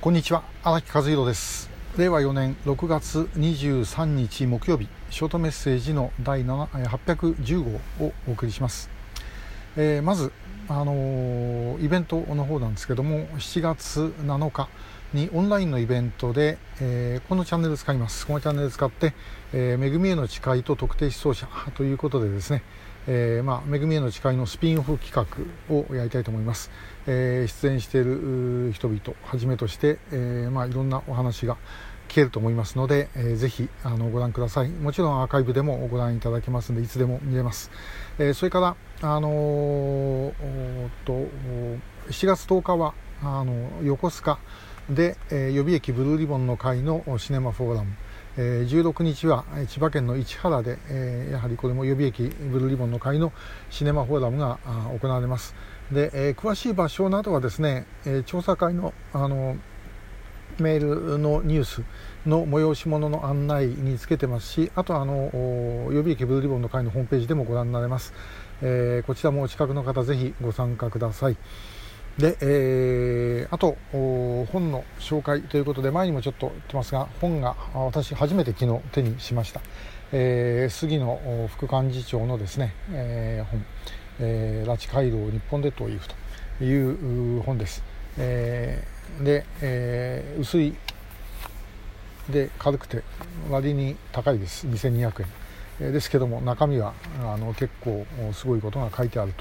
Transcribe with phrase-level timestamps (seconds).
[0.00, 0.42] こんにちは。
[0.62, 1.68] 荒木和弘です。
[1.98, 7.62] 令和4年6月23日木曜日ショートメッセージの第810
[7.98, 8.88] 号をお送りします、
[9.76, 10.32] えー、まず
[10.68, 14.70] あのー、イベントの方なんですけども7月7日
[15.12, 18.26] にオンラインのイベントで、えー、このチャンネル使います。
[18.26, 19.12] このチャンネル使って、
[19.52, 21.46] えー、恵みへの誓いと特定思想者
[21.76, 22.62] ということでですね
[23.06, 26.70] えー、まあ、恵みへの誓いのスピンオフ企画をやりたいと思います、
[27.06, 31.56] えー、出演している人々はじめとして、えー、まあ、いろんなお話が
[32.08, 34.68] 聞けると思いますので、えー、ぜひあのご覧ください。
[34.68, 37.70] もちろんアーカイブでもご覧いただけますのでいつでも見れます、
[38.18, 41.12] えそれからあのー、と
[42.08, 44.38] 7月10日はあの横須賀
[44.88, 47.92] で、え予備役ブルーリボンの会のシネマフォーラム。
[48.42, 53.32] え16日は千葉県の市原で、えやはりこれも予備役ブルーリボンの会の
[53.68, 54.58] シネマフォーラムが
[54.98, 55.54] 行われます。
[55.92, 59.56] で、え詳しい場所などはですね、え調査会のあの
[60.58, 61.82] メールのニュース
[62.26, 65.30] の催し物の案内につけてますしあとあの
[65.90, 68.12] 予備役ブルーリボンの会のホームページでもご覧になれます、
[68.60, 71.36] え、こちらもお近くの方ぜひご参加ください。
[72.20, 79.62] で、えー、あと本の紹介ということで前にもちょっと言ってますが本が私初めて昨日手にしました、
[80.12, 83.64] えー、杉野副幹事長のですね、えー、本、
[84.20, 86.06] えー「拉致回廊日本列島イフ」
[86.58, 87.82] という本です、
[88.18, 90.74] えー、で、えー、薄い
[92.28, 93.02] で軽くて
[93.48, 94.66] 割に高いです。
[94.66, 95.92] 2200円。
[95.92, 99.32] ですけども中身はあの結構すごいことが書いてある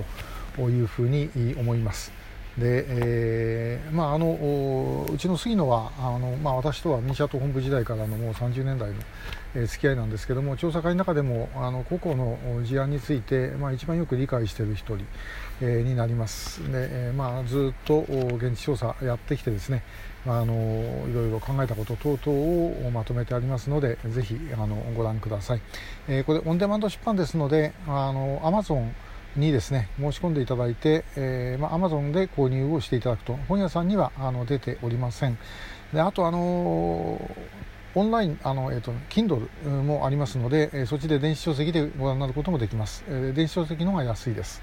[0.55, 2.13] というふうに思います。
[2.59, 8.95] で、えーまあ、あのうちの杉野はあの、まあ、私とはミニシャト本部時代からのもう30年代の、
[9.55, 14.99] えー、付き合いなんですけども調査会の中でもあの個々の事案について、まあ、一番よく理解している一人、
[15.61, 16.61] えー、になります。
[16.71, 18.01] で、えーまあ、ずっと
[18.35, 19.83] 現地調査やってきてですね
[20.27, 20.53] あの
[21.09, 25.61] いろいろ考えたこと等々をまとめてありますのでぜひあのご覧ください、
[26.09, 28.91] えー、これオンデマンド出版ですのであの Amazon
[29.35, 33.33] にですね申し込んでいただいて、えーまあ、Amazon で購入をしていただくと。
[33.47, 35.37] 本屋さんにはあの出ておりません。
[35.93, 37.19] であとあの
[37.95, 39.47] オンラインあの、えーと、Kindle
[39.83, 44.61] もありますので、えー、そっちで電子書籍でご覧になることもできます、えー、電子書籍の方が安いです。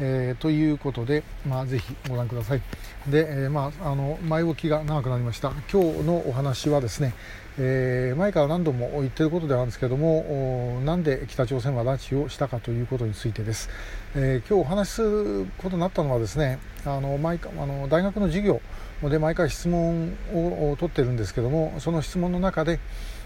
[0.00, 2.62] えー、ということで、まあ、ぜひご覧ください。
[3.08, 5.52] で、えー、まあ、あの前置きが長くなりました。
[5.70, 7.14] 今日のお話はですね、
[7.58, 13.68] えー、前から何度も言っていることではあるんですけれどもなんで北朝鮮は拉致をしたかということについてです、
[14.14, 18.60] え今日お話しすることになったのはですねあの毎回あの大学の授業
[19.02, 22.78] で毎回質問を取ってるんですけれどもその質問の中で、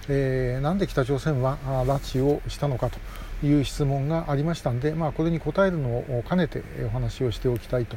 [0.09, 2.99] えー、なんで北朝鮮は拉致をしたのかと
[3.47, 7.97] いう質問がありましたんで、まあ、これに答えるのを兼ねてお話をしておきたいと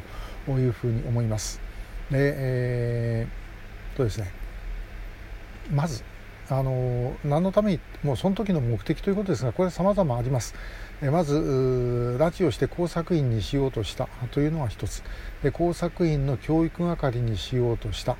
[0.51, 1.61] いうふうに思います。
[2.11, 4.31] で、えー、とですね
[5.71, 6.03] まず
[6.49, 10.55] あの何のためにもうその時の目的ということですがこれ様々あります。
[11.01, 11.35] まず
[12.19, 15.03] 拉致をして工作員にしようとしたというのが一つ。
[15.53, 18.17] 工作員の教育係にしようとした。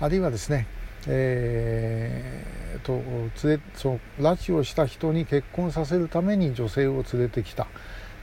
[0.00, 0.66] あるいはですね
[1.08, 2.92] えー、と
[3.46, 7.66] 連れそ拉致をした人に結婚させるために女性を連れてきた、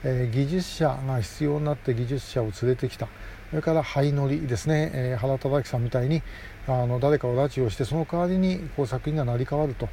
[0.04, 3.08] えー、技術者が必要になって技術者を連れてきた。
[3.50, 6.22] それから灰乗りですね、えー、原忠樹さんみたいに
[6.68, 9.90] あの誰かを拉致をしてその代わりに工作員が成り代わると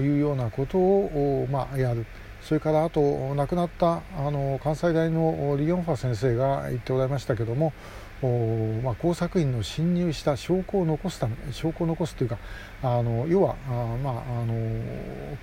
[0.00, 2.06] いうようなことを、まあ、やる。
[2.42, 7.72] それからあと亡くなったあの関西大のリ・ヨンファ先生が言っておられましたけども
[8.20, 12.38] おまあ、工作員の侵入した証拠を残すため証拠を残すというか
[12.82, 14.54] あの要はあ、まあ、あの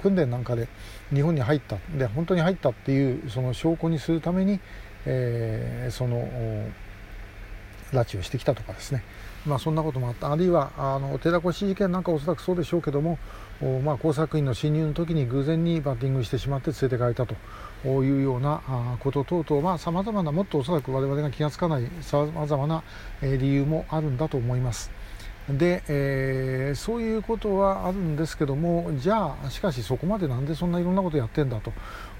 [0.02, 0.68] 訓練なんかで
[1.14, 4.60] 日本に入ったで本当に入ったっていうその証拠にするために、
[5.06, 6.28] えー、その
[7.94, 9.04] 拉致をしてきたとかですね、
[9.46, 10.32] まあ、そんなこともあった。
[10.32, 13.18] あるいはあの寺越事件なんかおそらくそうでしょうけども、
[13.84, 18.62] まあ、工作員の侵入の時に偶然にバッティングしてしまって連れて帰ったというような
[19.00, 22.84] こと等々さまざ、まなもっとおそらく我々が気が付かないさまざまな
[23.22, 24.92] 理由もあるんだと思います。
[25.50, 31.72] で、えー、そういうことはあるんですけどもじゃあしかしそこまでなんでそんないろんなことやってんだと。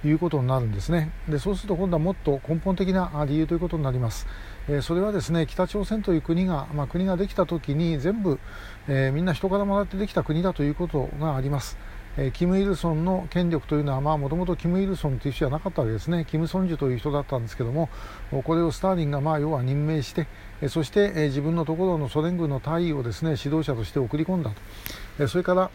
[0.08, 1.12] いうことになるんですね。
[1.28, 4.28] でそうすると今度はもっと根本的な理由ということになります、
[4.68, 8.40] えー、それはですね北朝鮮という国が、まあ、国ができた時に全部、
[8.88, 11.78] えー、みんな人からもらってできた国だということがあります。
[12.18, 16.26] えキム・イルソンの権力というのはもともとキム・イルソンという人じゃなかったわけですね。
[16.30, 17.90] キム・ソンジュという人だったんですけども
[18.44, 20.28] これをスターリンがまあ要は任命して
[20.70, 24.52] そして自分のところのソ連軍の大尉をですね指導者として送り込んだ
[25.18, 25.28] と。
[25.28, 25.70] それから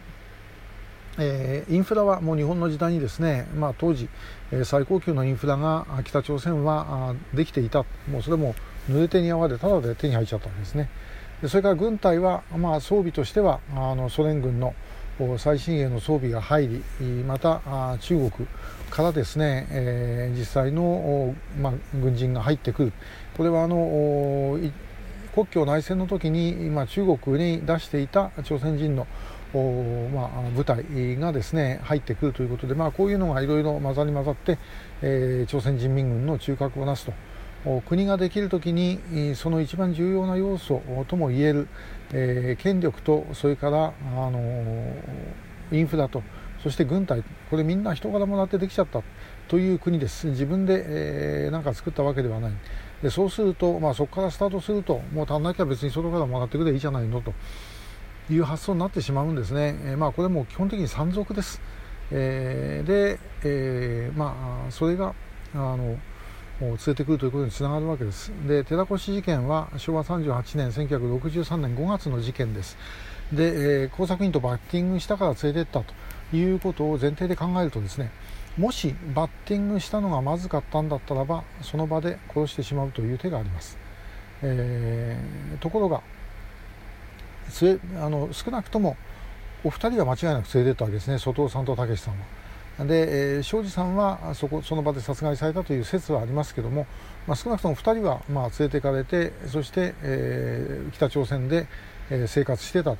[1.17, 4.07] えー、インフラはもう日本の時代にですね、まあ、当時、
[4.51, 7.85] えー、最高級のインフラが北朝鮮はできていた。
[8.09, 8.55] もうそれも
[8.89, 10.89] 濡れ手に泡でただで手に入っちゃったんですね。
[11.47, 14.73] それから軍隊は、まあ、装備としてはあのソ連軍の
[15.37, 16.67] 最新鋭の装備が入
[16.99, 17.61] りまた
[17.99, 18.47] 中国
[18.89, 22.93] からですね、えー、実際の、まあ、軍人が入ってくる。
[23.35, 24.59] これはあの
[25.33, 29.07] 国境内戦の時に今中国に出していた朝鮮人の
[29.53, 30.85] まあ、部隊
[31.17, 34.57] がですね入ってくるということで、まあ、こういうのがいろいろ混ざり混ざって、
[35.01, 37.13] えー、朝鮮人民軍の中核をなすと。
[37.85, 41.67] 国ができるときにその一番重要な要素ともいえる、
[42.11, 44.93] えー、権力とそれから、あの
[45.71, 46.23] インフラと
[46.63, 49.03] そして軍隊これみんな人柄もらってできちゃった
[49.47, 50.27] という国です。
[50.27, 52.51] 自分で、えー、か作ったわけではない。
[53.03, 57.33] でそうすると、まあ、そこからスタートするともう足んなきゃ別に外からもらってくればいいじゃないのと。
[58.31, 61.61] いう発想になってしまうんですね、えー、まあ、これも基本的に山賊です、
[62.11, 65.13] えー、で、えまあ、それが
[65.53, 65.97] あの
[66.59, 68.31] 連れてくるということにつながるわけです。
[68.47, 72.77] で寺越事件は昭和38年1963年5月の事件です。
[73.33, 78.11] で、え、工作員とバッティングしたから連れてったということを前提で考えるとですね
[78.57, 83.77] もしバッティングしたのがまずかったんだったらばその場で殺してしまうという手があります、
[84.41, 86.01] えー、ところが
[87.99, 88.97] あの少なくとも
[89.63, 91.19] お二人は間違いなく連れてったわけですね。
[91.19, 92.15] 外尾さんと武さん
[92.79, 92.85] は。
[92.85, 96.87] で、えー、庄司さんはそこその場で殺害されたという説はありますけども、
[97.27, 101.67] まあ、少なくとも2人はまあ連れていかれてそして、えー、北朝鮮で、
[102.27, 102.97] 生活してたと。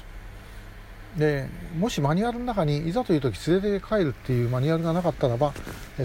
[1.17, 1.45] で
[1.77, 5.53] もしマニュアルの中にいざという時連れて帰るっていうマニュアルがなかったらば、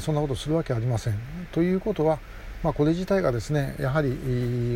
[0.00, 1.14] そんなことするわけありません。
[1.52, 2.18] ということは
[2.62, 4.08] まあ、これ自体がですねやはり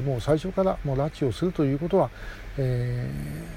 [0.02, 2.10] もう最初からもう拉致をするということは、
[2.58, 3.10] え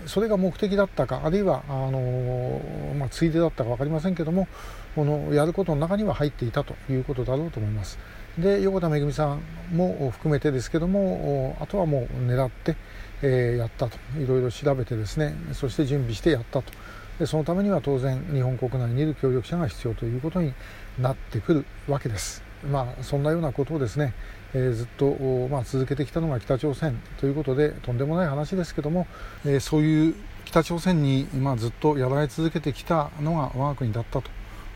[0.05, 2.61] ー、それが目的だったかあるいはあの、
[2.97, 4.47] まあ、ついでだったか分かりませんけども
[4.95, 7.99] このやることの中には入っていたということだろうと思います。
[8.37, 9.41] で横田めぐみさん
[9.71, 12.75] も含めてですけどもあとはもう狙って、
[13.21, 16.71] えー、やったといろいろ調べてですねそして準備してやったと
[17.19, 20.53] でそのためには当然日本国内にいる協力者が必要ということに
[20.99, 22.52] なってくるわけです。
[22.71, 24.13] まあ、そんなようなことをですね、
[24.53, 25.15] えー、ずっと、
[25.49, 29.07] まあ、続けてきたのが北朝鮮ということでとんでもない話ですけども、
[29.45, 30.15] えー、そういう
[30.45, 34.21] 北朝鮮に、まあ、ずっとやられ続けてきたのが我が国だった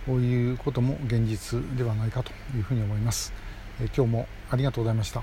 [0.06, 3.34] ということも現実ではないかというふうに思います。
[3.81, 5.16] えー、今日もありがとうございました。